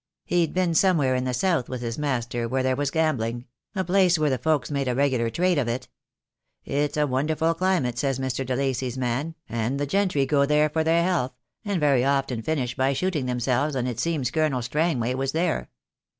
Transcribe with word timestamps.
He'd 0.25 0.51
been 0.51 0.73
somewhere 0.73 1.13
in 1.13 1.25
the 1.25 1.31
south 1.35 1.69
with 1.69 1.81
his 1.81 1.99
master 1.99 2.47
where 2.47 2.63
there 2.63 2.75
was 2.75 2.89
gambling— 2.89 3.45
a 3.75 3.83
place 3.83 4.17
where 4.17 4.31
the 4.31 4.39
folks 4.39 4.71
make 4.71 4.87
a 4.87 4.95
regular 4.95 5.29
trade 5.29 5.59
of 5.59 5.67
it. 5.67 5.87
It's 6.65 6.97
a 6.97 7.05
wonderful 7.05 7.53
climate, 7.53 7.99
says 7.99 8.17
Mr. 8.17 8.43
de 8.43 8.55
Lacy's 8.55 8.97
man, 8.97 9.35
and 9.47 9.79
the 9.79 9.85
gentry 9.85 10.25
go 10.25 10.47
there 10.47 10.69
for 10.71 10.83
their 10.83 11.03
health, 11.03 11.33
and 11.63 11.79
very 11.79 12.03
often 12.03 12.41
finish 12.41 12.75
by 12.75 12.93
shooting 12.93 13.27
themselves, 13.27 13.75
and 13.75 13.87
it 13.87 13.99
seems 13.99 14.31
Colonel 14.31 14.63
Strangway 14.63 15.13
was 15.13 15.33
there. 15.33 15.69